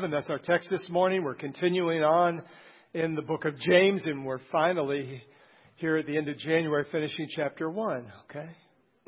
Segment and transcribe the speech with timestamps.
[0.00, 1.24] That's our text this morning.
[1.24, 2.42] We're continuing on
[2.94, 5.24] in the book of James, and we're finally
[5.74, 8.48] here at the end of January finishing chapter 1, okay?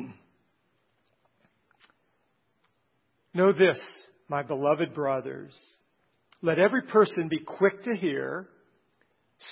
[3.35, 3.81] Know this,
[4.29, 5.57] my beloved brothers.
[6.43, 8.49] Let every person be quick to hear,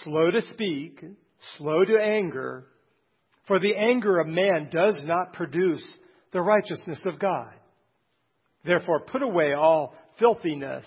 [0.03, 1.05] slow to speak,
[1.57, 2.67] slow to anger,
[3.47, 5.85] for the anger of man does not produce
[6.33, 7.53] the righteousness of God.
[8.65, 10.87] Therefore, put away all filthiness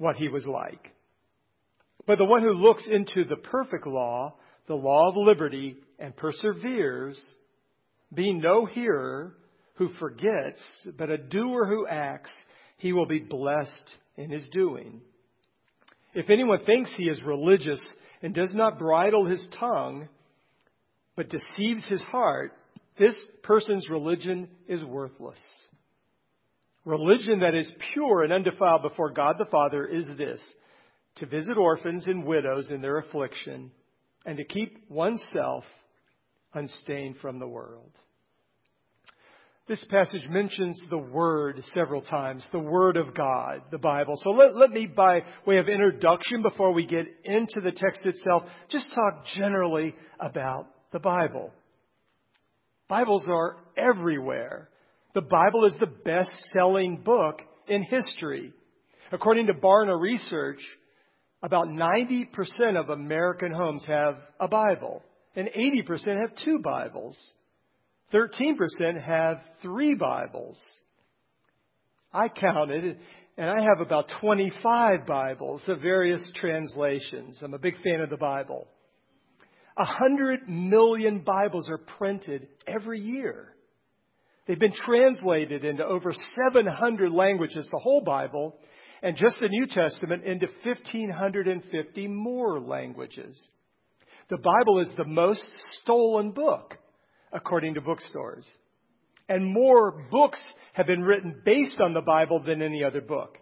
[0.00, 0.90] what he was like.
[2.06, 4.34] But the one who looks into the perfect law,
[4.66, 7.20] the law of liberty, and perseveres,
[8.12, 9.36] being no hearer
[9.74, 10.62] who forgets,
[10.96, 12.30] but a doer who acts,
[12.78, 15.02] he will be blessed in his doing.
[16.14, 17.80] If anyone thinks he is religious
[18.22, 20.08] and does not bridle his tongue,
[21.14, 22.52] but deceives his heart,
[22.98, 25.38] this person's religion is worthless.
[26.84, 30.42] Religion that is pure and undefiled before God the Father is this
[31.16, 33.70] to visit orphans and widows in their affliction
[34.24, 35.64] and to keep oneself
[36.54, 37.90] unstained from the world.
[39.68, 44.14] This passage mentions the Word several times, the Word of God, the Bible.
[44.16, 48.44] So let, let me, by way of introduction, before we get into the text itself,
[48.68, 51.52] just talk generally about the Bible.
[52.88, 54.69] Bibles are everywhere.
[55.14, 58.52] The Bible is the best selling book in history.
[59.10, 60.60] According to Barna Research,
[61.42, 62.28] about 90%
[62.78, 65.02] of American homes have a Bible,
[65.34, 67.18] and 80% have two Bibles.
[68.12, 70.60] 13% have three Bibles.
[72.12, 72.98] I counted,
[73.36, 77.40] and I have about 25 Bibles of various translations.
[77.42, 78.68] I'm a big fan of the Bible.
[79.76, 83.54] A hundred million Bibles are printed every year.
[84.46, 86.12] They've been translated into over
[86.44, 88.58] 700 languages, the whole Bible,
[89.02, 93.48] and just the New Testament into 1,550 more languages.
[94.28, 95.44] The Bible is the most
[95.82, 96.76] stolen book,
[97.32, 98.46] according to bookstores.
[99.28, 100.40] And more books
[100.72, 103.38] have been written based on the Bible than any other book.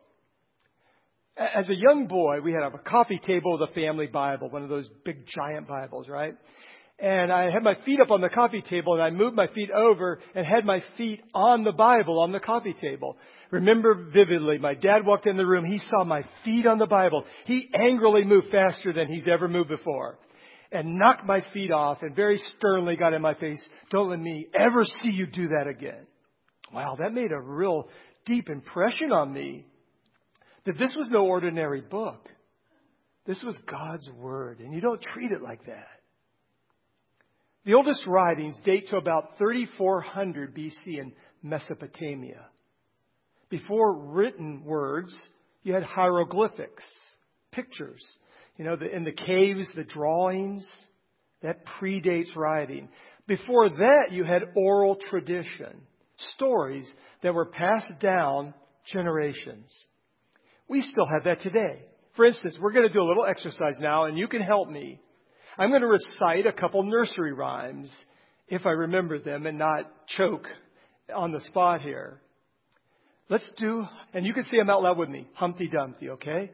[1.36, 4.68] As a young boy, we had a coffee table with a family Bible, one of
[4.68, 6.34] those big giant Bibles, right?
[6.98, 9.70] And I had my feet up on the coffee table and I moved my feet
[9.70, 13.16] over and had my feet on the Bible on the coffee table.
[13.50, 15.64] Remember vividly, my dad walked in the room.
[15.64, 17.24] He saw my feet on the Bible.
[17.44, 20.18] He angrily moved faster than he's ever moved before
[20.72, 23.64] and knocked my feet off and very sternly got in my face.
[23.90, 26.06] Don't let me ever see you do that again.
[26.72, 27.88] Wow, that made a real
[28.26, 29.66] deep impression on me
[30.66, 32.28] that this was no ordinary book.
[33.24, 35.97] This was God's Word, and you don't treat it like that.
[37.68, 41.12] The oldest writings date to about 3400 BC in
[41.42, 42.46] Mesopotamia.
[43.50, 45.14] Before written words,
[45.64, 46.82] you had hieroglyphics,
[47.52, 48.02] pictures.
[48.56, 50.66] You know, the, in the caves, the drawings,
[51.42, 52.88] that predates writing.
[53.26, 55.82] Before that, you had oral tradition,
[56.36, 56.90] stories
[57.22, 58.54] that were passed down
[58.90, 59.70] generations.
[60.68, 61.84] We still have that today.
[62.16, 65.02] For instance, we're going to do a little exercise now, and you can help me.
[65.58, 67.90] I'm going to recite a couple nursery rhymes,
[68.46, 70.46] if I remember them and not choke
[71.14, 72.20] on the spot here.
[73.28, 75.28] Let's do, and you can say them out loud with me.
[75.34, 76.52] Humpty Dumpty, okay?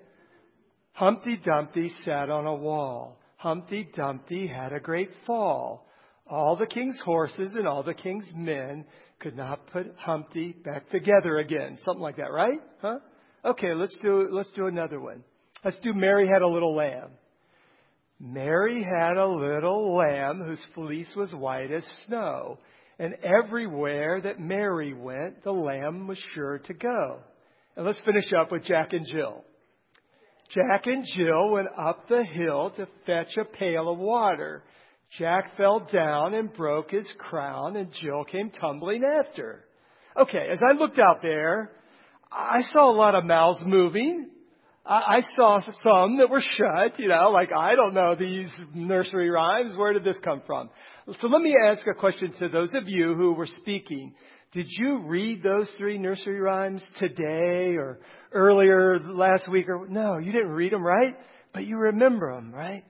[0.93, 3.21] Humpty Dumpty sat on a wall.
[3.37, 5.87] Humpty Dumpty had a great fall.
[6.27, 8.87] All the king's horses and all the king's men
[9.21, 11.79] could not put Humpty back together again.
[11.85, 12.61] Something like that, right?
[12.81, 13.01] Huh?
[13.45, 15.23] Okay, let's do, let's do another one.
[15.63, 17.11] Let's do Mary Had a Little Lamb.
[18.21, 22.59] Mary had a little lamb whose fleece was white as snow,
[22.99, 27.19] and everywhere that Mary went, the lamb was sure to go.
[27.77, 29.45] And let's finish up with Jack and Jill.
[30.51, 34.63] Jack and Jill went up the hill to fetch a pail of water.
[35.19, 39.65] Jack fell down and broke his crown, and Jill came tumbling after.
[40.17, 41.73] Okay, as I looked out there,
[42.31, 44.31] I saw a lot of mouths moving.
[44.87, 49.75] I, saw some that were shut, you know, like I don't know these nursery rhymes.
[49.77, 50.69] Where did this come from?
[51.21, 54.15] So let me ask a question to those of you who were speaking.
[54.53, 58.01] Did you read those three nursery rhymes today or
[58.33, 61.15] earlier last week or no, you didn't read them, right?
[61.55, 62.85] But you remember them, right?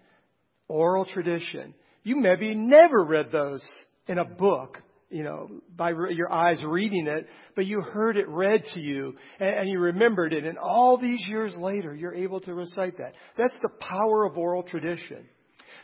[0.66, 1.74] Oral tradition.
[2.02, 3.64] You maybe never read those
[4.08, 4.82] in a book,
[5.14, 9.48] you know, by your eyes reading it, but you heard it read to you and,
[9.48, 10.44] and you remembered it.
[10.44, 13.14] And all these years later, you're able to recite that.
[13.38, 15.24] That's the power of oral tradition.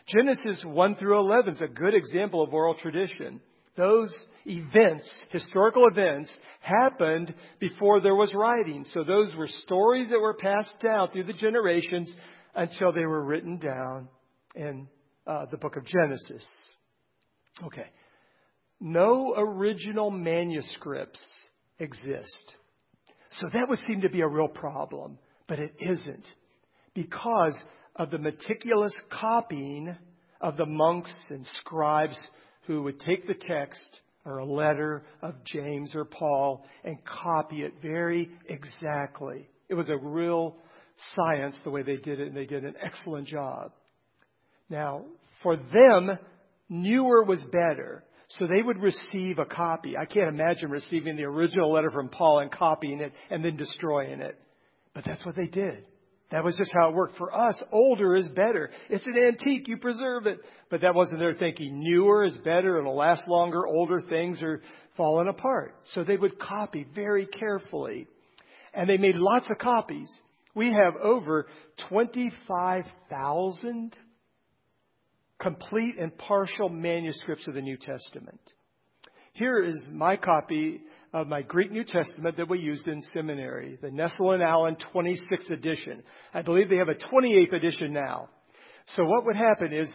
[0.07, 3.39] Genesis 1 through 11 is a good example of oral tradition.
[3.77, 4.13] Those
[4.45, 6.29] events, historical events,
[6.59, 8.85] happened before there was writing.
[8.93, 12.13] So those were stories that were passed down through the generations
[12.53, 14.09] until they were written down
[14.55, 14.89] in
[15.25, 16.45] uh, the book of Genesis.
[17.63, 17.85] Okay.
[18.83, 21.21] No original manuscripts
[21.77, 22.55] exist.
[23.39, 26.25] So that would seem to be a real problem, but it isn't
[26.95, 27.57] because
[27.95, 29.95] of the meticulous copying
[30.41, 32.19] of the monks and scribes
[32.65, 37.73] who would take the text or a letter of James or Paul and copy it
[37.83, 39.47] very exactly.
[39.69, 40.55] It was a real
[41.15, 43.71] science the way they did it, and they did an excellent job.
[44.69, 45.05] Now,
[45.43, 46.17] for them,
[46.67, 48.03] newer was better.
[48.37, 49.97] So they would receive a copy.
[49.97, 54.21] I can't imagine receiving the original letter from Paul and copying it and then destroying
[54.21, 54.39] it.
[54.93, 55.85] But that's what they did.
[56.31, 57.17] That was just how it worked.
[57.17, 58.71] For us, older is better.
[58.89, 60.39] It's an antique, you preserve it.
[60.69, 61.83] But that wasn't their thinking.
[61.83, 64.61] Newer is better, it'll last longer, older things are
[64.95, 65.75] falling apart.
[65.93, 68.07] So they would copy very carefully.
[68.73, 70.09] And they made lots of copies.
[70.55, 71.47] We have over
[71.89, 73.97] 25,000
[75.41, 78.39] complete and partial manuscripts of the New Testament.
[79.33, 80.81] Here is my copy
[81.13, 85.49] of my Greek New Testament that we used in seminary, the Nestle and Aland 26th
[85.49, 86.03] edition.
[86.33, 88.29] I believe they have a 28th edition now.
[88.95, 89.91] So what would happen is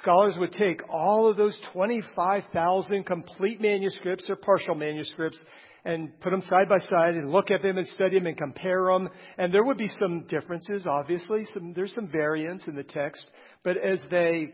[0.00, 5.38] scholars would take all of those 25,000 complete manuscripts or partial manuscripts
[5.84, 8.86] and put them side by side and look at them and study them and compare
[8.86, 9.08] them.
[9.38, 11.46] And there would be some differences, obviously.
[11.54, 13.24] Some, there's some variance in the text.
[13.62, 14.52] But as they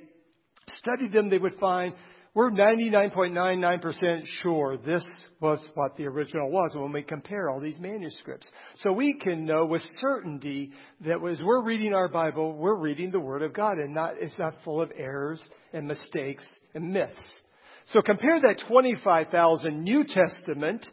[0.79, 1.95] studied them, they would find
[2.37, 5.07] we're 99.99% sure this
[5.41, 8.47] was what the original was when we compare all these manuscripts.
[8.75, 13.19] So we can know with certainty that as we're reading our Bible, we're reading the
[13.19, 17.41] Word of God and not, it's not full of errors and mistakes and myths.
[17.87, 20.87] So compare that 25,000 New Testament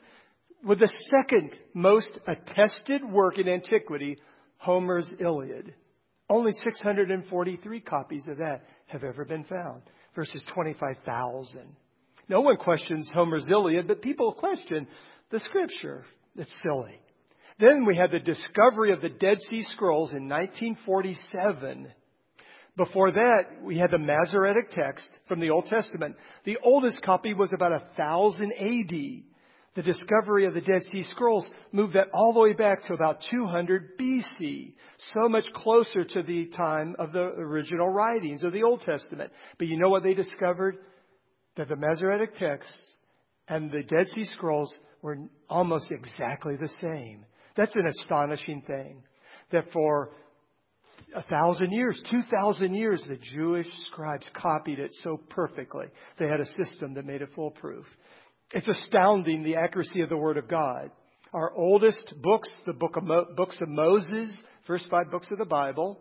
[0.63, 4.17] with the second most attested work in antiquity,
[4.59, 5.73] Homer's Iliad.
[6.29, 9.81] Only 643 copies of that have ever been found
[10.15, 11.75] versus 25,000.
[12.29, 14.87] No one questions Homer's Iliad, but people question
[15.31, 16.05] the scripture.
[16.35, 16.99] It's silly.
[17.59, 21.87] Then we had the discovery of the Dead Sea Scrolls in 1947.
[22.75, 26.15] Before that, we had the Masoretic text from the Old Testament.
[26.45, 29.23] The oldest copy was about 1000 AD.
[29.75, 33.23] The discovery of the Dead Sea Scrolls moved that all the way back to about
[33.31, 34.73] 200 BC,
[35.15, 39.31] so much closer to the time of the original writings of the Old Testament.
[39.57, 40.77] But you know what they discovered?
[41.57, 42.93] That the Masoretic texts
[43.47, 45.17] and the Dead Sea Scrolls were
[45.49, 47.25] almost exactly the same.
[47.55, 49.03] That's an astonishing thing.
[49.51, 50.11] That for
[51.15, 55.85] a thousand years, two thousand years, the Jewish scribes copied it so perfectly.
[56.17, 57.85] They had a system that made it foolproof.
[58.53, 60.91] It's astounding the accuracy of the Word of God.
[61.33, 64.31] Our oldest books, the book of Mo- books of Moses,
[64.67, 65.99] first five books of the Bible,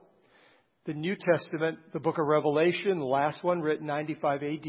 [0.85, 4.67] the New Testament, the book of Revelation, the last one written 95 AD.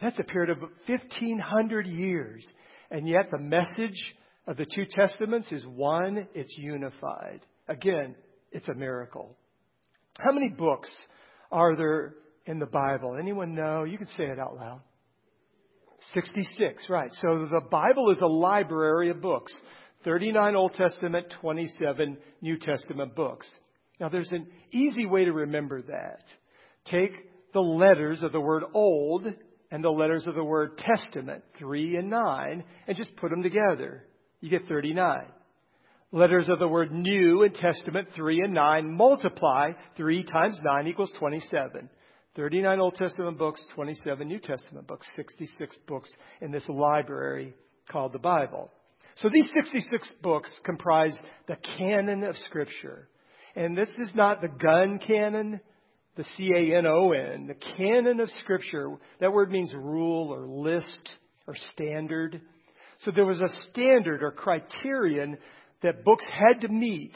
[0.00, 2.50] That's a period of 1500 years.
[2.90, 4.14] And yet the message
[4.46, 7.40] of the two testaments is one, it's unified.
[7.68, 8.14] Again,
[8.50, 9.36] it's a miracle.
[10.18, 10.88] How many books
[11.52, 12.14] are there
[12.46, 13.16] in the Bible?
[13.20, 13.84] Anyone know?
[13.84, 14.80] You can say it out loud.
[16.12, 17.10] 66, right.
[17.12, 19.52] So the Bible is a library of books.
[20.04, 23.50] 39 Old Testament, 27 New Testament books.
[23.98, 26.24] Now there's an easy way to remember that.
[26.86, 27.12] Take
[27.54, 29.26] the letters of the word old
[29.70, 34.04] and the letters of the word testament, 3 and 9, and just put them together.
[34.40, 35.26] You get 39.
[36.12, 41.12] Letters of the word new and testament, 3 and 9, multiply 3 times 9 equals
[41.18, 41.88] 27.
[42.36, 46.10] 39 Old Testament books, 27 New Testament books, 66 books
[46.40, 47.54] in this library
[47.90, 48.70] called the Bible.
[49.16, 53.08] So these 66 books comprise the canon of Scripture.
[53.54, 55.60] And this is not the gun canon,
[56.16, 58.96] the C A N O N, the canon of Scripture.
[59.20, 61.12] That word means rule or list
[61.46, 62.40] or standard.
[63.00, 65.38] So there was a standard or criterion
[65.82, 67.12] that books had to meet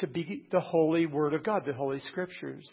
[0.00, 2.68] to be the holy Word of God, the Holy Scriptures.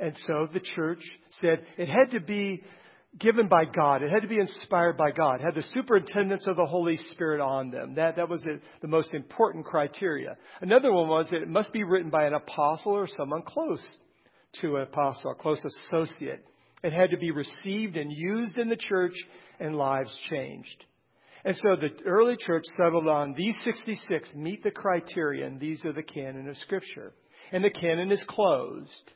[0.00, 1.02] And so the church
[1.40, 2.62] said it had to be
[3.18, 4.02] given by God.
[4.02, 5.40] It had to be inspired by God.
[5.40, 7.94] It had the superintendence of the Holy Spirit on them.
[7.96, 8.42] That, that was
[8.80, 10.36] the, most important criteria.
[10.60, 13.84] Another one was that it must be written by an apostle or someone close
[14.60, 16.44] to an apostle, a close associate.
[16.82, 19.14] It had to be received and used in the church
[19.58, 20.84] and lives changed.
[21.44, 25.58] And so the early church settled on these 66 meet the criterion.
[25.58, 27.12] These are the canon of Scripture.
[27.52, 29.12] And the canon is closed.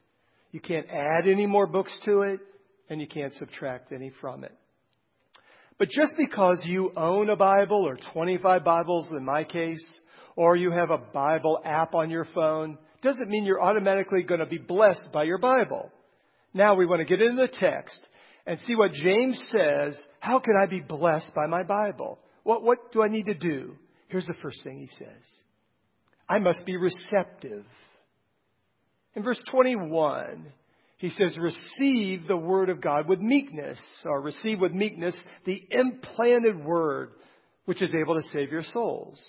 [0.55, 2.39] You can't add any more books to it,
[2.89, 4.57] and you can't subtract any from it.
[5.79, 9.85] But just because you own a Bible, or 25 Bibles in my case,
[10.37, 14.47] or you have a Bible app on your phone, doesn't mean you're automatically going to
[14.47, 15.91] be blessed by your Bible.
[16.53, 18.09] Now we want to get into the text
[18.47, 19.99] and see what James says.
[20.21, 22.21] How can I be blessed by my Bible?
[22.45, 23.75] What, what do I need to do?
[24.07, 25.25] Here's the first thing he says
[26.29, 27.65] I must be receptive.
[29.17, 30.47] In verse 21,
[30.99, 36.65] he says, Receive the word of God with meekness, or receive with meekness the implanted
[36.65, 37.11] word
[37.65, 39.23] which is able to save your souls.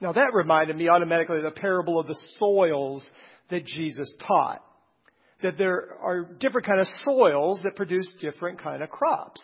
[0.00, 3.04] Now that reminded me automatically of the parable of the soils
[3.50, 4.62] that Jesus taught
[5.42, 9.40] that there are different kind of soils that produce different kind of crops.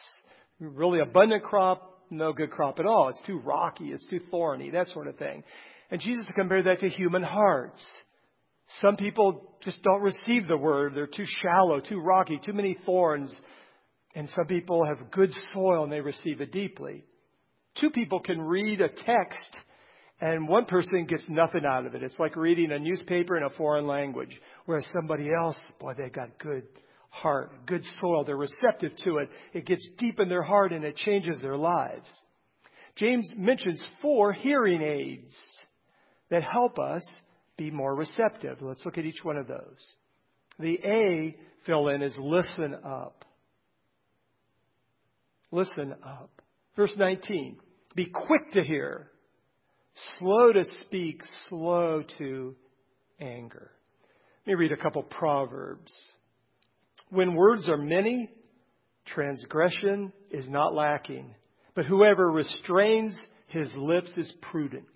[0.61, 3.09] Really abundant crop, no good crop at all.
[3.09, 5.43] It's too rocky, it's too thorny, that sort of thing.
[5.91, 7.85] And Jesus compared that to human hearts.
[8.80, 10.94] Some people just don't receive the word.
[10.94, 13.32] They're too shallow, too rocky, too many thorns.
[14.14, 17.04] And some people have good soil and they receive it deeply.
[17.80, 19.56] Two people can read a text
[20.20, 22.02] and one person gets nothing out of it.
[22.02, 26.38] It's like reading a newspaper in a foreign language, whereas somebody else, boy, they got
[26.38, 26.64] good
[27.11, 28.25] heart, good soil.
[28.25, 29.28] They're receptive to it.
[29.52, 32.08] It gets deep in their heart and it changes their lives.
[32.96, 35.37] James mentions four hearing aids
[36.30, 37.04] that help us
[37.56, 38.58] be more receptive.
[38.60, 39.94] Let's look at each one of those.
[40.58, 43.25] The A fill in is listen up.
[45.50, 46.30] Listen up.
[46.76, 47.58] Verse 19.
[47.94, 49.10] Be quick to hear
[50.18, 52.54] slow to speak, slow to
[53.20, 53.70] anger.
[54.46, 55.92] Let me read a couple proverbs.
[57.10, 58.30] When words are many,
[59.06, 61.34] transgression is not lacking,
[61.75, 64.86] but whoever restrains his lips is prudent.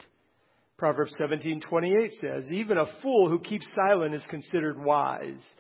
[0.80, 5.54] Proverbs 17:28 says, "Even a fool who keeps silent is considered wise.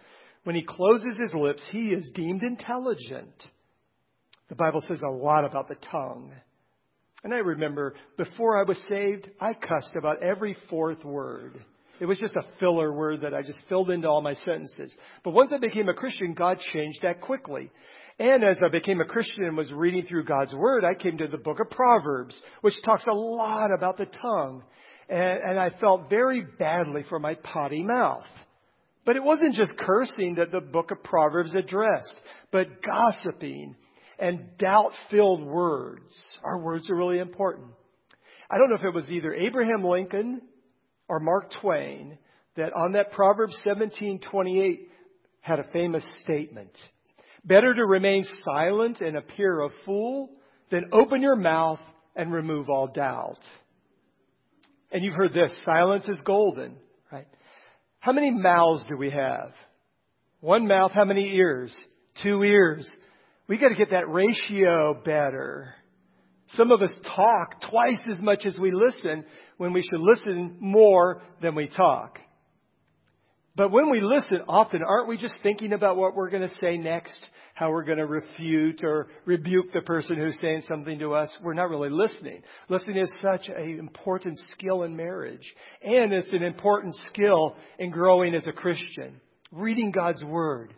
[0.44, 3.50] When he closes his lips, he is deemed intelligent."
[4.48, 6.32] The Bible says a lot about the tongue.
[7.22, 11.62] And I remember before I was saved, I cussed about every fourth word.
[12.00, 14.96] It was just a filler word that I just filled into all my sentences.
[15.22, 17.70] But once I became a Christian, God changed that quickly.
[18.18, 21.28] And as I became a Christian and was reading through God's Word, I came to
[21.28, 24.62] the book of Proverbs, which talks a lot about the tongue.
[25.10, 28.24] And, and I felt very badly for my potty mouth.
[29.04, 32.14] But it wasn't just cursing that the book of Proverbs addressed,
[32.52, 33.74] but gossiping
[34.18, 36.12] and doubt filled words.
[36.44, 37.68] Our words are really important.
[38.50, 40.42] I don't know if it was either Abraham Lincoln
[41.08, 42.18] or Mark Twain
[42.56, 44.88] that on that Proverbs 17:28
[45.40, 46.70] had a famous statement.
[47.44, 50.30] Better to remain silent and appear a fool
[50.70, 51.80] than open your mouth
[52.14, 53.40] and remove all doubt.
[54.92, 56.76] And you've heard this, silence is golden,
[57.12, 57.28] right?
[58.00, 59.52] How many mouths do we have?
[60.40, 61.74] One mouth, how many ears?
[62.22, 62.88] Two ears.
[63.46, 65.74] We got to get that ratio better.
[66.54, 69.24] Some of us talk twice as much as we listen
[69.58, 72.18] when we should listen more than we talk.
[73.60, 76.78] But when we listen, often aren't we just thinking about what we're going to say
[76.78, 81.28] next, how we're going to refute or rebuke the person who's saying something to us?
[81.42, 82.40] We're not really listening.
[82.70, 85.46] Listening is such an important skill in marriage,
[85.82, 89.20] and it's an important skill in growing as a Christian.
[89.52, 90.72] Reading God's Word.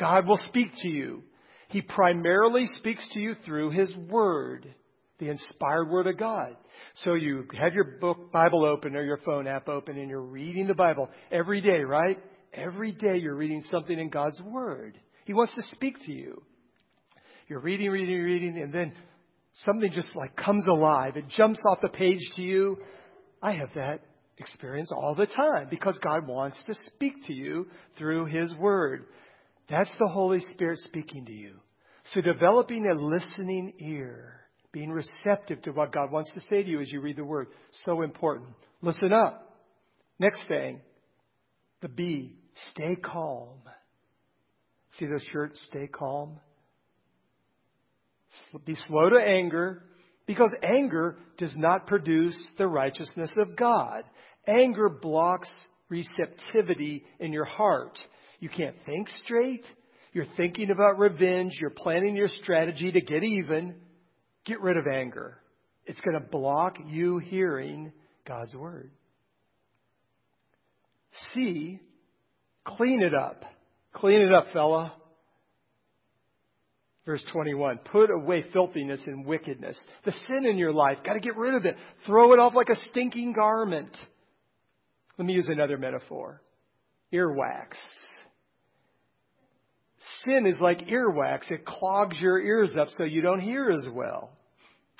[0.00, 1.24] God will speak to you.
[1.68, 4.74] He primarily speaks to you through His Word,
[5.22, 6.56] the inspired Word of God.
[7.04, 10.66] So you have your book, Bible open or your phone app open and you're reading
[10.66, 12.18] the Bible every day, right?
[12.52, 14.98] Every day you're reading something in God's Word.
[15.24, 16.42] He wants to speak to you.
[17.46, 18.92] You're reading, reading, reading, and then
[19.64, 21.16] something just like comes alive.
[21.16, 22.78] It jumps off the page to you.
[23.40, 24.00] I have that
[24.38, 29.06] experience all the time because God wants to speak to you through His Word.
[29.70, 31.54] That's the Holy Spirit speaking to you.
[32.12, 34.41] So developing a listening ear,
[34.72, 37.48] being receptive to what God wants to say to you as you read the Word,
[37.84, 38.50] so important.
[38.80, 39.56] Listen up.
[40.18, 40.80] Next thing,
[41.80, 42.36] the B,
[42.70, 43.58] stay calm.
[44.98, 46.40] See those shirts, stay calm?
[48.64, 49.82] Be slow to anger,
[50.26, 54.04] because anger does not produce the righteousness of God.
[54.46, 55.50] Anger blocks
[55.88, 57.98] receptivity in your heart.
[58.40, 59.64] You can't think straight.
[60.12, 63.74] you're thinking about revenge, you're planning your strategy to get even,
[64.44, 65.38] get rid of anger.
[65.86, 67.92] It's going to block you hearing
[68.26, 68.90] God's word.
[71.34, 71.80] C,
[72.64, 73.44] clean it up.
[73.92, 74.94] Clean it up, fella.
[77.04, 79.78] Verse 21, put away filthiness and wickedness.
[80.04, 81.76] The sin in your life, got to get rid of it.
[82.06, 83.96] Throw it off like a stinking garment.
[85.18, 86.40] Let me use another metaphor.
[87.12, 87.74] Earwax.
[90.24, 91.50] Sin is like earwax.
[91.50, 94.30] It clogs your ears up so you don't hear as well.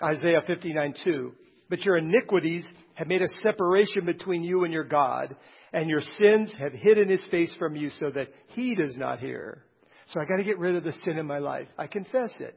[0.02, 1.32] Isaiah 59 2.
[1.68, 5.35] But your iniquities have made a separation between you and your God,
[5.73, 9.64] and your sins have hidden his face from you so that he does not hear.
[10.09, 11.68] So I got to get rid of the sin in my life.
[11.78, 12.56] I confess it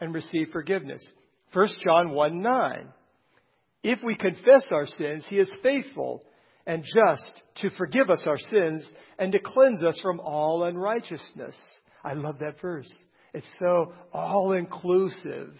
[0.00, 1.06] and receive forgiveness.
[1.52, 2.88] 1 John 1 9.
[3.84, 6.24] If we confess our sins, he is faithful
[6.66, 11.56] and just to forgive us our sins and to cleanse us from all unrighteousness.
[12.04, 12.92] I love that verse.
[13.32, 15.52] It's so all inclusive.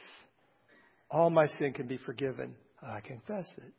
[1.10, 2.54] All my sin can be forgiven.
[2.82, 3.72] I confess it.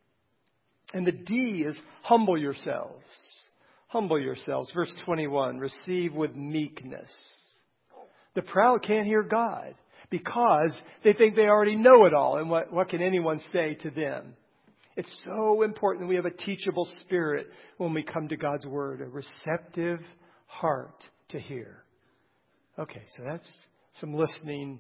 [0.93, 3.03] And the D is humble yourselves.
[3.87, 4.71] Humble yourselves.
[4.73, 7.11] Verse 21 receive with meekness.
[8.35, 9.73] The proud can't hear God
[10.09, 12.37] because they think they already know it all.
[12.37, 14.35] And what, what can anyone say to them?
[14.97, 18.99] It's so important that we have a teachable spirit when we come to God's Word,
[18.99, 19.99] a receptive
[20.47, 21.83] heart to hear.
[22.79, 23.47] Okay, so that's
[23.99, 24.79] some listening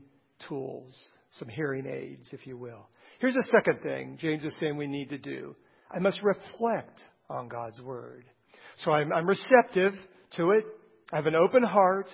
[0.49, 0.91] tools,
[1.33, 2.89] some hearing aids, if you will.
[3.19, 5.55] Here's a second thing James is saying we need to do
[5.95, 8.25] I must reflect on God's Word.
[8.83, 9.93] So I'm, I'm receptive
[10.37, 10.65] to it.
[11.13, 12.07] I have an open heart.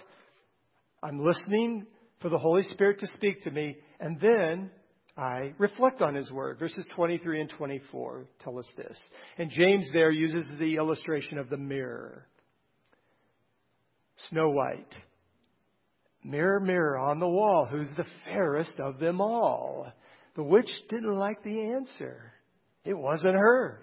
[1.02, 1.88] I'm listening
[2.22, 3.78] for the Holy Spirit to speak to me.
[4.02, 4.72] And then
[5.16, 6.58] I reflect on His Word.
[6.58, 9.00] Verses 23 and 24 tell us this.
[9.38, 12.28] And James there uses the illustration of the mirror.
[14.30, 14.94] Snow White.
[16.24, 19.92] Mirror, mirror on the wall, who's the fairest of them all?
[20.36, 22.32] The witch didn't like the answer.
[22.86, 23.82] It wasn't her.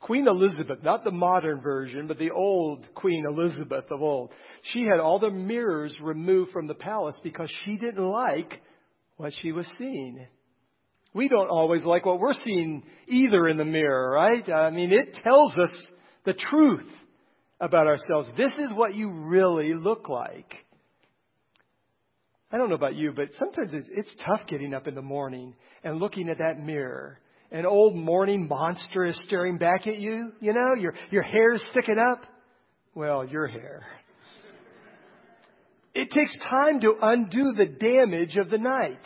[0.00, 5.00] Queen Elizabeth, not the modern version, but the old Queen Elizabeth of old, she had
[5.00, 8.60] all the mirrors removed from the palace because she didn't like
[9.16, 10.26] what she was seeing.
[11.12, 14.48] We don't always like what we're seeing either in the mirror, right?
[14.50, 15.70] I mean, it tells us
[16.24, 16.88] the truth
[17.60, 18.28] about ourselves.
[18.36, 20.52] This is what you really look like.
[22.50, 25.98] I don't know about you, but sometimes it's, tough getting up in the morning and
[25.98, 27.18] looking at that mirror
[27.54, 31.98] an old morning monster is staring back at you, you know, your, your hair's sticking
[31.98, 32.22] up.
[32.96, 33.86] Well, your hair.
[35.94, 39.00] It takes time to undo the damage of the night.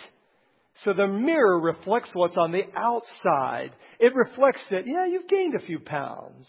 [0.85, 3.73] So the mirror reflects what's on the outside.
[3.99, 6.49] It reflects that, yeah, you've gained a few pounds.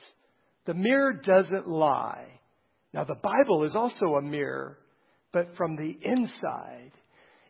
[0.66, 2.28] The mirror doesn't lie.
[2.94, 4.78] Now, the Bible is also a mirror,
[5.32, 6.92] but from the inside.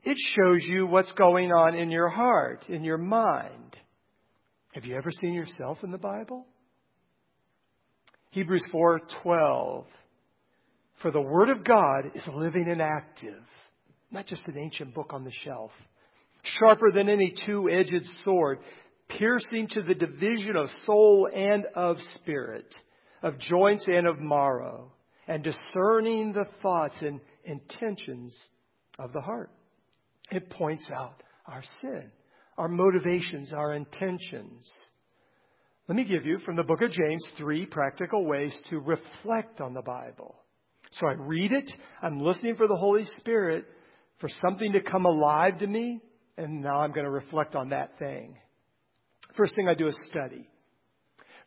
[0.03, 3.75] It shows you what's going on in your heart, in your mind.
[4.73, 6.45] Have you ever seen yourself in the Bible?
[8.31, 9.85] Hebrews 4:12
[11.01, 13.41] For the word of God is living and active,
[14.11, 15.71] not just an ancient book on the shelf,
[16.43, 18.59] sharper than any two-edged sword,
[19.07, 22.73] piercing to the division of soul and of spirit,
[23.23, 24.91] of joints and of marrow,
[25.27, 28.37] and discerning the thoughts and intentions
[28.97, 29.51] of the heart.
[30.31, 32.11] It points out our sin
[32.59, 34.69] our motivations, our intentions.
[35.87, 39.73] Let me give you from the book of James three practical ways to reflect on
[39.73, 40.35] the Bible.
[40.91, 41.71] So I read it,
[42.01, 43.65] I'm listening for the Holy Spirit
[44.19, 46.01] for something to come alive to me,
[46.37, 48.35] and now I'm going to reflect on that thing.
[49.37, 50.47] First thing I do is study.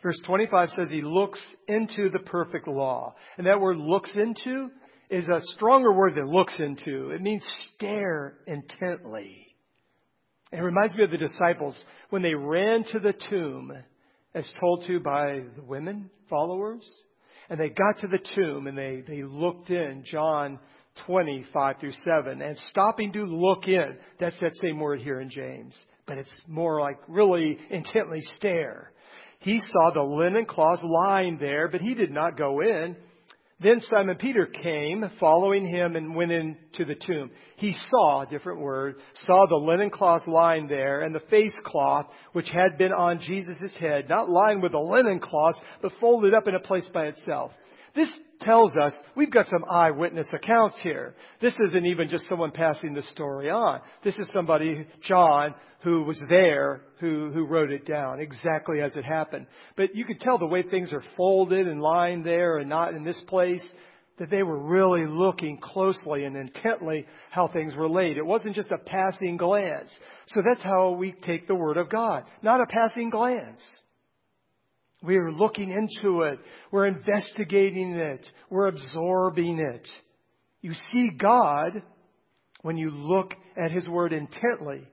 [0.03, 3.15] Verse 25 says he looks into the perfect law.
[3.39, 4.71] And that word looks into
[5.11, 7.11] is a stronger word than looks into.
[7.11, 9.47] It means stare intently.
[10.51, 11.77] It reminds me of the disciples
[12.11, 13.73] when they ran to the tomb,
[14.35, 16.89] as told to by the women followers.
[17.49, 20.59] And they got to the tomb and they, they looked in, John
[21.07, 22.43] 20, 5 through 7.
[22.43, 25.79] And stopping to look in, that's that same word here in James.
[26.07, 28.93] But it's more like really intently stare.
[29.41, 32.97] He saw the linen cloths lying there, but he did not go in.
[33.63, 37.31] Then Simon Peter came, following him, and went into the tomb.
[37.57, 38.97] He saw, different word,
[39.27, 43.73] saw the linen cloth lying there, and the face cloth, which had been on Jesus'
[43.79, 47.53] head, not lying with the linen cloth, but folded up in a place by itself.
[47.95, 51.15] This tells us we've got some eyewitness accounts here.
[51.41, 53.81] This isn't even just someone passing the story on.
[54.05, 59.05] This is somebody, John, who was there, who, who wrote it down exactly as it
[59.05, 59.47] happened.
[59.77, 63.05] But you could tell the way things are folded and lying there and not in
[63.05, 63.65] this place,
[64.19, 68.17] that they were really looking closely and intently how things were laid.
[68.17, 69.91] It wasn't just a passing glance.
[70.29, 72.25] So that's how we take the Word of God.
[72.43, 73.61] Not a passing glance.
[75.03, 76.39] We are looking into it.
[76.71, 78.27] We're investigating it.
[78.51, 79.89] We're absorbing it.
[80.61, 81.83] You see God
[82.63, 84.87] when you look at His Word intently.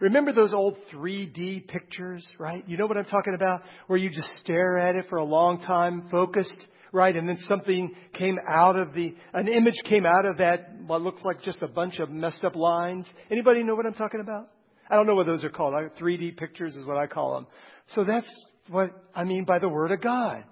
[0.00, 2.62] Remember those old 3D pictures, right?
[2.68, 3.62] You know what I'm talking about?
[3.86, 7.16] Where you just stare at it for a long time, focused, right?
[7.16, 11.22] And then something came out of the, an image came out of that, what looks
[11.22, 13.08] like just a bunch of messed up lines.
[13.30, 14.50] Anybody know what I'm talking about?
[14.90, 15.74] I don't know what those are called.
[15.98, 17.46] 3D pictures is what I call them.
[17.94, 18.28] So that's
[18.68, 20.44] what I mean by the Word of God.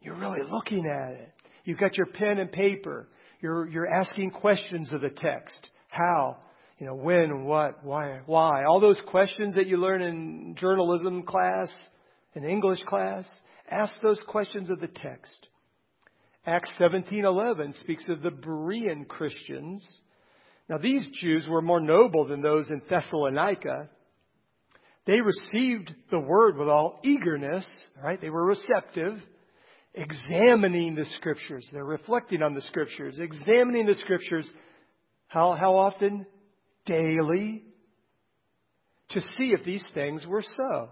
[0.00, 1.32] You're really looking at it.
[1.64, 3.08] You've got your pen and paper.
[3.40, 5.68] You're, you're asking questions of the text.
[5.88, 6.38] How?
[6.78, 8.64] You know, when, what, why, why.
[8.64, 11.70] All those questions that you learn in journalism class,
[12.34, 13.26] in English class.
[13.70, 15.48] Ask those questions of the text.
[16.46, 19.86] Acts 17:11 speaks of the Berean Christians.
[20.68, 23.90] Now these Jews were more noble than those in Thessalonica.
[25.08, 27.66] They received the word with all eagerness,
[28.04, 28.20] right?
[28.20, 29.18] They were receptive,
[29.94, 31.66] examining the scriptures.
[31.72, 34.48] They're reflecting on the scriptures, examining the scriptures.
[35.26, 36.26] How, how often?
[36.84, 37.64] Daily.
[39.10, 40.90] To see if these things were so.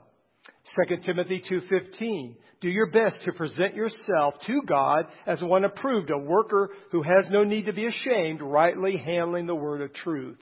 [0.88, 6.16] 2 Timothy 2:15 Do your best to present yourself to God as one approved, a
[6.16, 10.38] worker who has no need to be ashamed, rightly handling the word of truth.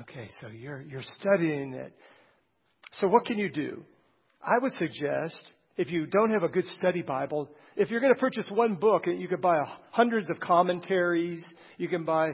[0.00, 1.92] Okay, so you're you're studying it.
[3.00, 3.84] So what can you do?
[4.42, 5.40] I would suggest
[5.76, 9.06] if you don't have a good study Bible, if you're going to purchase one book,
[9.06, 9.58] you could buy
[9.90, 11.44] hundreds of commentaries.
[11.76, 12.32] You can buy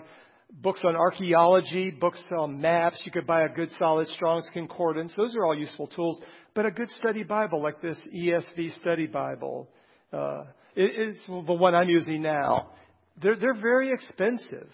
[0.53, 3.03] books on archaeology, books on maps.
[3.07, 5.15] You could buy a good solid Strong's Concordance.
[5.17, 6.21] Those are all useful tools.
[6.55, 9.71] But a good study Bible like this ESV study Bible
[10.13, 10.45] uh,
[10.77, 12.71] is the one I'm using now.
[13.23, 14.69] They're, they're very expensive.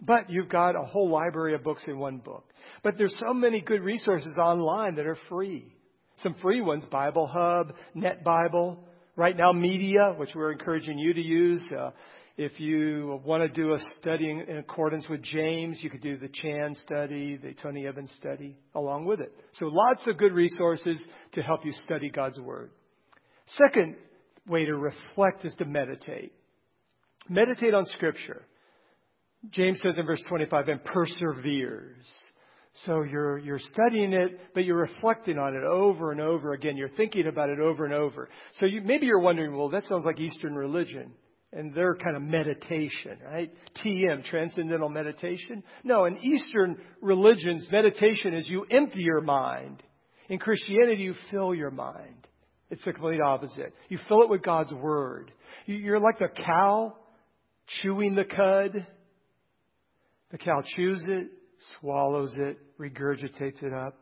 [0.00, 2.44] But you've got a whole library of books in one book.
[2.82, 5.74] But there's so many good resources online that are free.
[6.18, 8.78] Some free ones, Bible Hub, Net Bible,
[9.16, 11.62] RightNow Media, which we're encouraging you to use.
[11.76, 11.90] Uh,
[12.36, 16.28] if you want to do a study in accordance with James, you could do the
[16.28, 19.32] Chan study, the Tony Evans study along with it.
[19.52, 21.00] So lots of good resources
[21.32, 22.70] to help you study God's Word.
[23.46, 23.96] Second
[24.48, 26.32] way to reflect is to meditate.
[27.28, 28.42] Meditate on Scripture.
[29.50, 32.06] James says in verse 25, and perseveres.
[32.78, 36.76] So you're, you're studying it, but you're reflecting on it over and over again.
[36.76, 38.28] You're thinking about it over and over.
[38.54, 41.12] So you, maybe you're wondering, well, that sounds like Eastern religion
[41.52, 43.52] and their kind of meditation, right?
[43.84, 45.62] TM, transcendental meditation.
[45.84, 49.80] No, in Eastern religions, meditation is you empty your mind.
[50.28, 52.26] In Christianity, you fill your mind.
[52.70, 53.72] It's the complete opposite.
[53.88, 55.30] You fill it with God's Word.
[55.66, 56.96] You're like the cow
[57.82, 58.84] chewing the cud.
[60.32, 61.28] The cow chews it,
[61.78, 63.96] swallows it, regurgitates it up,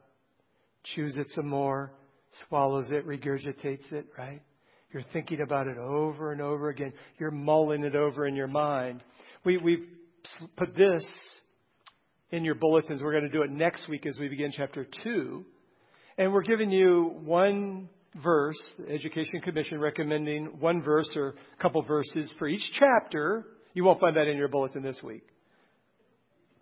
[0.84, 1.92] chews it some more,
[2.48, 4.42] swallows it, regurgitates it, right?
[4.92, 6.92] You're thinking about it over and over again.
[7.18, 9.02] You're mulling it over in your mind.
[9.44, 9.86] We, we've
[10.56, 11.04] put this
[12.30, 13.02] in your bulletins.
[13.02, 15.44] We're going to do it next week as we begin chapter 2.
[16.18, 17.88] And we're giving you one
[18.22, 23.46] verse, the Education Commission recommending one verse or a couple verses for each chapter.
[23.72, 25.26] You won't find that in your bulletin this week.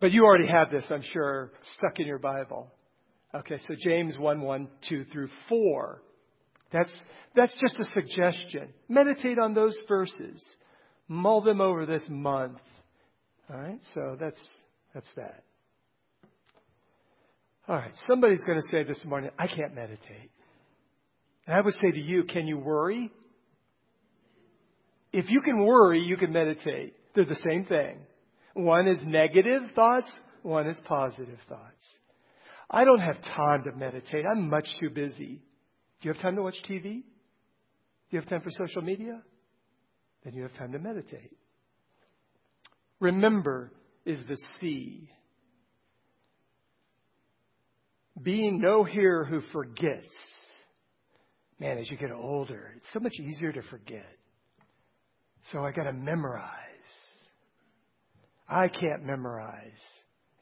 [0.01, 2.73] But you already have this, I'm sure, stuck in your Bible.
[3.35, 6.03] Okay, so James 1 1, 2 through 4.
[6.73, 6.93] That's,
[7.37, 8.73] that's just a suggestion.
[8.89, 10.43] Meditate on those verses.
[11.09, 12.59] Mull them over this month.
[13.51, 14.41] All right, so that's,
[14.95, 15.45] that's that.
[17.69, 20.31] All right, somebody's going to say this morning, I can't meditate.
[21.47, 23.13] And I would say to you, can you worry?
[25.13, 26.95] If you can worry, you can meditate.
[27.15, 27.99] They're the same thing.
[28.55, 30.11] One is negative thoughts,
[30.43, 31.83] one is positive thoughts.
[32.71, 34.25] I don't have time to meditate.
[34.31, 35.43] I'm much too busy.
[36.01, 36.83] Do you have time to watch TV?
[36.83, 39.21] Do you have time for social media?
[40.25, 41.37] Then you have time to meditate.
[43.01, 43.73] Remember
[44.05, 45.11] is the C.
[48.21, 50.09] Being no hearer who forgets.
[51.59, 54.07] Man, as you get older, it's so much easier to forget.
[55.53, 56.70] So I got to memorize.
[58.51, 59.81] I can't memorize.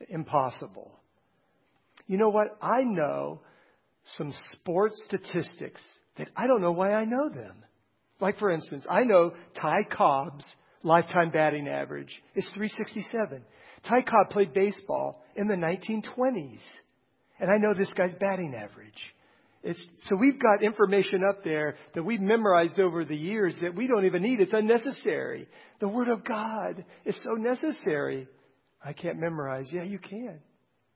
[0.08, 0.98] Impossible.
[2.06, 2.56] You know what?
[2.62, 3.40] I know
[4.16, 5.82] some sports statistics
[6.16, 7.64] that I don't know why I know them.
[8.20, 10.44] Like, for instance, I know Ty Cobb's
[10.82, 13.42] lifetime batting average is 367.
[13.88, 16.60] Ty Cobb played baseball in the 1920s.
[17.38, 19.14] And I know this guy's batting average.
[19.62, 23.88] It's, so we've got information up there that we've memorized over the years that we
[23.88, 24.40] don't even need.
[24.40, 25.48] It's unnecessary.
[25.80, 28.28] The Word of God is so necessary.
[28.84, 29.68] I can't memorize.
[29.72, 30.38] Yeah, you can.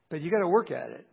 [0.09, 1.05] But you gotta work at it.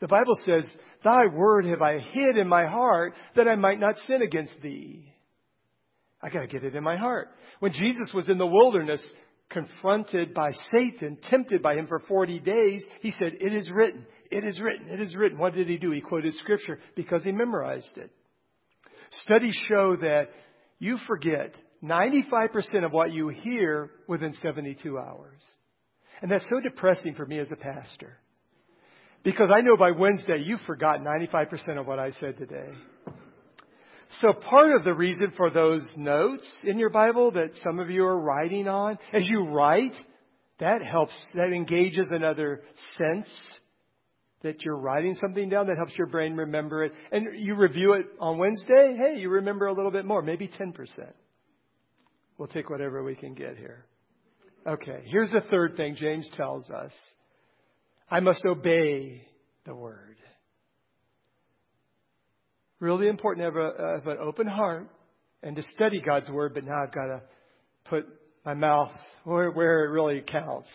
[0.00, 0.68] The Bible says,
[1.02, 5.12] Thy word have I hid in my heart that I might not sin against thee.
[6.22, 7.28] I gotta get it in my heart.
[7.60, 9.02] When Jesus was in the wilderness,
[9.50, 14.44] confronted by Satan, tempted by him for 40 days, he said, It is written, it
[14.44, 15.38] is written, it is written.
[15.38, 15.92] What did he do?
[15.92, 18.10] He quoted scripture because he memorized it.
[19.22, 20.30] Studies show that
[20.78, 25.40] you forget 95% of what you hear within 72 hours.
[26.20, 28.18] And that's so depressing for me as a pastor.
[29.22, 32.70] Because I know by Wednesday you've forgotten 95% of what I said today.
[34.20, 38.04] So part of the reason for those notes in your Bible that some of you
[38.04, 39.94] are writing on, as you write,
[40.60, 42.62] that helps, that engages another
[42.98, 43.28] sense
[44.44, 46.92] that you're writing something down that helps your brain remember it.
[47.10, 50.74] And you review it on Wednesday, hey, you remember a little bit more, maybe 10%.
[52.36, 53.86] We'll take whatever we can get here.
[54.66, 56.92] Okay, here's the third thing James tells us.
[58.10, 59.26] I must obey
[59.64, 60.16] the word.
[62.80, 64.88] Really important to have, a, have an open heart
[65.42, 67.22] and to study God's word, but now I've got to
[67.86, 68.06] put
[68.44, 68.92] my mouth
[69.24, 70.68] where, where it really counts.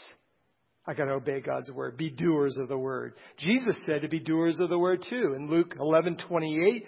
[0.90, 1.98] I got to obey God's word.
[1.98, 3.14] Be doers of the word.
[3.38, 6.88] Jesus said to be doers of the word too in Luke 11:28.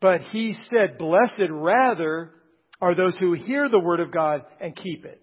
[0.00, 2.32] But he said, "Blessed rather
[2.80, 5.22] are those who hear the word of God and keep it."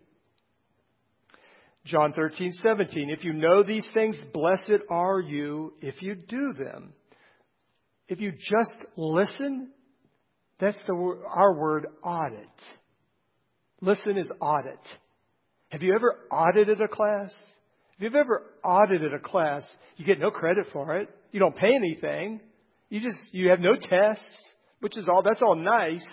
[1.83, 3.09] John 13:17.
[3.09, 6.93] If you know these things, blessed are you if you do them.
[8.07, 9.73] If you just listen,
[10.59, 12.63] that's the our word audit.
[13.81, 14.79] Listen is audit.
[15.71, 17.35] Have you ever audited a class?
[18.03, 19.63] If you've ever audited a class,
[19.95, 21.07] you get no credit for it.
[21.31, 22.41] You don't pay anything.
[22.89, 24.25] You just, you have no tests,
[24.81, 26.05] which is all, that's all nice.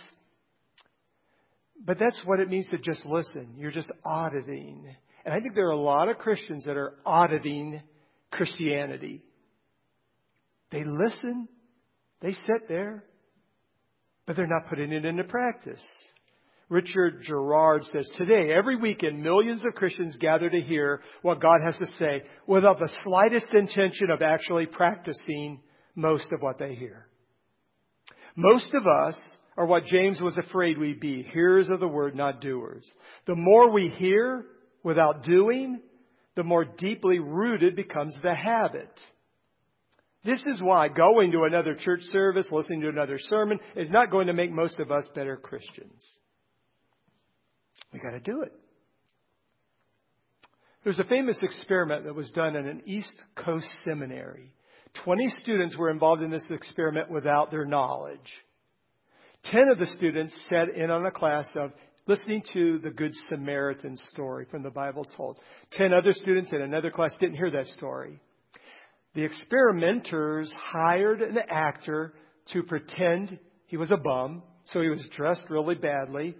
[1.85, 3.57] But that's what it means to just listen.
[3.59, 4.95] You're just auditing.
[5.25, 7.83] And I think there are a lot of Christians that are auditing
[8.31, 9.25] Christianity.
[10.71, 11.49] They listen,
[12.23, 13.03] they sit there,
[14.27, 15.83] but they're not putting it into practice.
[16.71, 21.77] Richard Gerard says, Today, every weekend, millions of Christians gather to hear what God has
[21.79, 25.61] to say without the slightest intention of actually practicing
[25.97, 27.09] most of what they hear.
[28.37, 29.17] Most of us
[29.57, 32.89] are what James was afraid we'd be hearers of the word, not doers.
[33.27, 34.47] The more we hear
[34.85, 35.81] without doing,
[36.37, 38.93] the more deeply rooted becomes the habit.
[40.25, 44.29] This is why going to another church service, listening to another sermon, is not going
[44.29, 46.01] to make most of us better Christians.
[47.93, 48.53] We got to do it.
[50.85, 54.53] There's a famous experiment that was done in an East Coast seminary.
[55.05, 58.19] 20 students were involved in this experiment without their knowledge.
[59.45, 61.73] 10 of the students sat in on a class of
[62.07, 65.39] listening to the Good Samaritan story from the Bible told.
[65.73, 68.19] 10 other students in another class didn't hear that story.
[69.15, 72.15] The experimenters hired an actor
[72.53, 76.37] to pretend he was a bum, so he was dressed really badly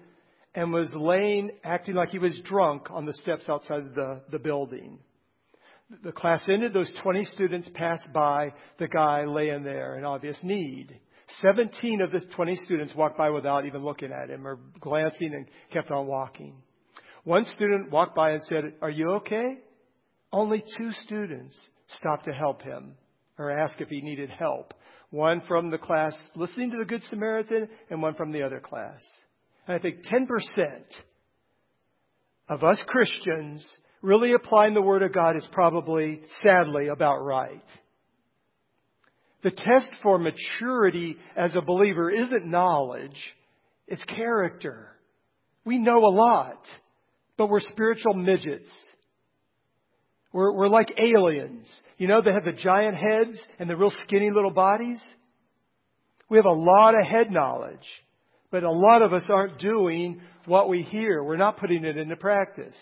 [0.55, 4.99] and was laying, acting like he was drunk on the steps outside the, the building.
[6.03, 10.99] The class ended, those 20 students passed by the guy laying there in obvious need.
[11.41, 15.47] 17 of the 20 students walked by without even looking at him or glancing and
[15.73, 16.55] kept on walking.
[17.25, 19.59] One student walked by and said, Are you okay?
[20.33, 21.59] Only two students
[21.99, 22.95] stopped to help him
[23.39, 24.75] or ask if he needed help.
[25.11, 29.01] One from the class listening to the Good Samaritan and one from the other class.
[29.71, 30.27] And I think 10%
[32.49, 33.65] of us Christians
[34.03, 37.63] really applying the Word of God is probably, sadly, about right.
[39.45, 43.15] The test for maturity as a believer isn't knowledge,
[43.87, 44.89] it's character.
[45.65, 46.67] We know a lot,
[47.37, 48.73] but we're spiritual midgets.
[50.33, 51.73] We're, we're like aliens.
[51.97, 55.01] You know, they have the giant heads and the real skinny little bodies.
[56.29, 57.87] We have a lot of head knowledge.
[58.51, 61.23] But a lot of us aren't doing what we hear.
[61.23, 62.77] We're not putting it into practice.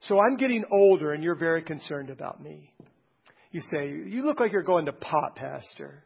[0.00, 2.72] So I'm getting older and you're very concerned about me.
[3.50, 6.04] You say, you look like you're going to pot, Pastor.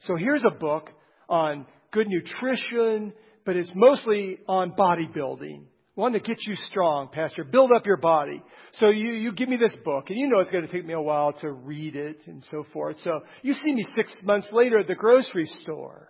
[0.00, 0.90] So here's a book
[1.28, 3.12] on good nutrition,
[3.44, 5.64] but it's mostly on bodybuilding.
[5.96, 7.42] One that gets you strong, Pastor.
[7.42, 8.42] Build up your body.
[8.74, 10.92] So you, you give me this book, and you know it's going to take me
[10.92, 12.96] a while to read it and so forth.
[13.02, 16.08] So you see me six months later at the grocery store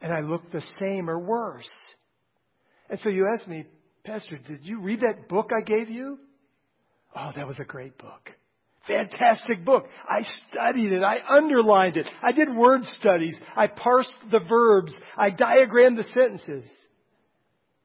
[0.00, 1.70] and I look the same or worse.
[2.88, 3.66] And so you ask me,
[4.04, 6.18] Pastor, did you read that book I gave you?
[7.14, 8.30] Oh, that was a great book.
[8.86, 9.86] fantastic book.
[10.08, 11.02] I studied it.
[11.02, 12.08] I underlined it.
[12.22, 13.38] I did word studies.
[13.54, 14.92] I parsed the verbs.
[15.16, 16.68] I diagrammed the sentences.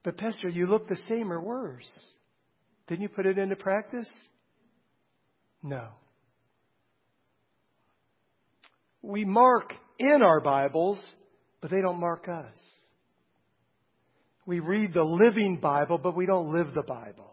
[0.03, 1.89] But Pastor, you look the same or worse.
[2.87, 4.09] Didn't you put it into practice?
[5.63, 5.87] No.
[9.01, 11.03] We mark in our Bibles,
[11.65, 12.53] but they don't mark us.
[14.45, 17.31] We read the living Bible, but we don't live the Bible.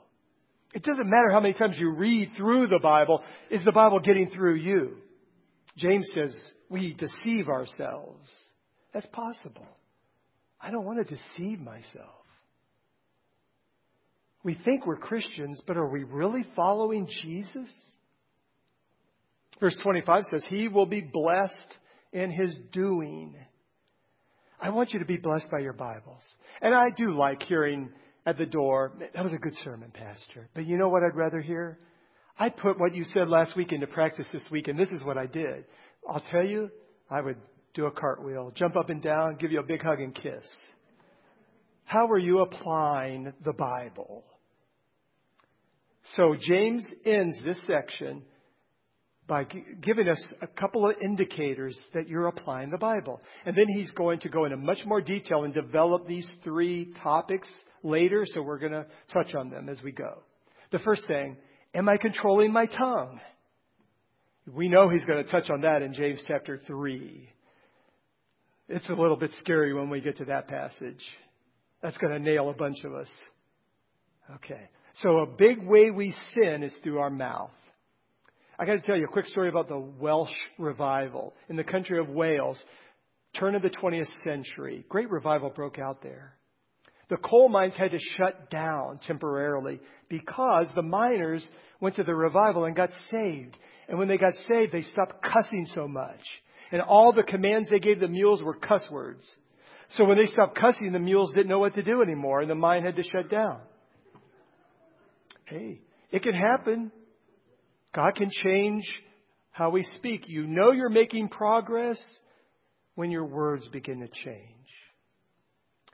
[0.73, 3.21] It doesn't matter how many times you read through the Bible.
[3.51, 4.97] Is the Bible getting through you?
[5.77, 6.35] James says
[6.71, 8.27] we deceive ourselves.
[8.95, 9.69] That's possible.
[10.59, 12.25] I don't want to deceive myself.
[14.43, 17.71] We think we're Christians, but are we really following Jesus?
[19.61, 21.77] Verse 25 says, He will be blessed
[22.15, 23.37] in His doing.
[24.63, 26.23] I want you to be blessed by your Bibles.
[26.61, 27.91] And I do like hearing
[28.25, 30.49] at the door, that was a good sermon, Pastor.
[30.55, 31.81] But you know what I'd rather hear?
[32.39, 35.19] I put what you said last week into practice this week, and this is what
[35.19, 35.65] I did.
[36.09, 36.71] I'll tell you,
[37.11, 37.39] I would
[37.75, 40.47] do a cartwheel, jump up and down, give you a big hug and kiss.
[41.85, 44.23] How are you applying the Bible?
[46.15, 48.23] So James ends this section
[49.27, 49.45] by
[49.81, 53.21] giving us a couple of indicators that you're applying the Bible.
[53.47, 57.49] And then he's going to go into much more detail and develop these three topics
[57.83, 60.23] later, so we're going to touch on them as we go.
[60.73, 61.37] The first thing,
[61.75, 63.21] am I controlling my tongue?
[64.53, 67.29] We know he's going to touch on that in James chapter 3.
[68.69, 71.03] It's a little bit scary when we get to that passage.
[71.81, 73.09] That's going to nail a bunch of us.
[74.37, 74.69] Okay.
[74.95, 77.51] So a big way we sin is through our mouth.
[78.63, 81.99] I got to tell you a quick story about the Welsh revival in the country
[81.99, 82.63] of Wales,
[83.35, 84.85] turn of the 20th century.
[84.89, 86.35] Great revival broke out there.
[87.11, 91.45] The coal mines had to shut down temporarily because the miners
[91.81, 93.59] went to the revival and got saved.
[93.89, 96.21] And when they got saved, they stopped cussing so much.
[96.71, 99.29] And all the commands they gave the mules were cuss words.
[99.97, 102.55] So when they stopped cussing, the mules didn't know what to do anymore, and the
[102.55, 103.59] mine had to shut down.
[105.47, 105.81] Hey,
[106.13, 106.93] it can happen.
[107.95, 108.85] God can change
[109.51, 110.29] how we speak.
[110.29, 112.03] You know you're making progress
[112.95, 114.49] when your words begin to change.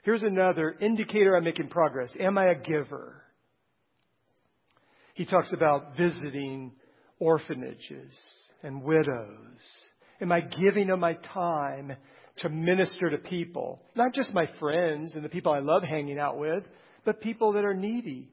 [0.03, 2.09] Here's another indicator I'm making progress.
[2.19, 3.21] Am I a giver?
[5.13, 6.71] He talks about visiting
[7.19, 8.13] orphanages
[8.63, 9.59] and widows.
[10.21, 11.93] Am I giving of my time
[12.37, 13.81] to minister to people?
[13.95, 16.63] Not just my friends and the people I love hanging out with,
[17.03, 18.31] but people that are needy,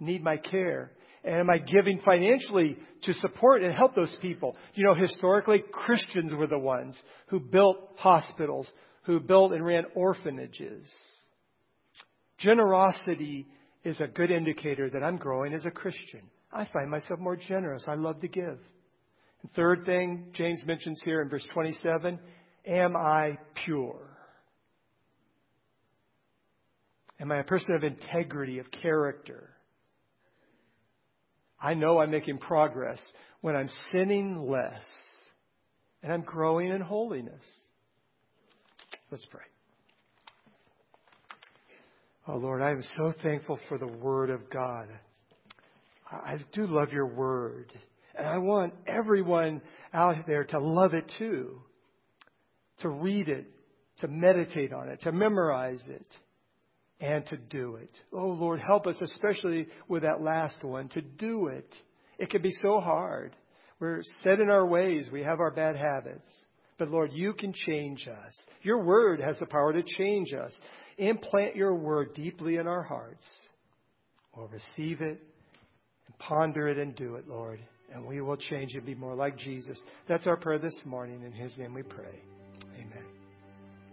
[0.00, 0.92] need my care.
[1.28, 4.56] And am I giving financially to support and help those people?
[4.72, 10.90] You know, historically, Christians were the ones who built hospitals, who built and ran orphanages.
[12.38, 13.46] Generosity
[13.84, 16.22] is a good indicator that I'm growing as a Christian.
[16.50, 17.84] I find myself more generous.
[17.86, 18.58] I love to give.
[19.42, 22.18] And third thing James mentions here in verse 27
[22.64, 23.36] Am I
[23.66, 24.16] pure?
[27.20, 29.50] Am I a person of integrity, of character?
[31.60, 33.00] I know I'm making progress
[33.40, 34.82] when I'm sinning less
[36.02, 37.44] and I'm growing in holiness.
[39.10, 39.42] Let's pray.
[42.26, 44.88] Oh Lord, I am so thankful for the Word of God.
[46.10, 47.72] I do love your Word.
[48.14, 51.62] And I want everyone out there to love it too.
[52.80, 53.46] To read it,
[54.00, 56.06] to meditate on it, to memorize it
[57.00, 57.90] and to do it.
[58.12, 61.74] Oh Lord, help us, especially with that last one, to do it.
[62.18, 63.36] It can be so hard.
[63.80, 65.08] We're set in our ways.
[65.12, 66.30] We have our bad habits.
[66.78, 68.42] But Lord, you can change us.
[68.62, 70.52] Your word has the power to change us.
[70.96, 73.26] Implant your word deeply in our hearts.
[74.36, 75.20] We'll receive it
[76.06, 77.60] and ponder it and do it, Lord.
[77.92, 79.80] And we will change and be more like Jesus.
[80.08, 81.22] That's our prayer this morning.
[81.24, 82.22] In his name we pray.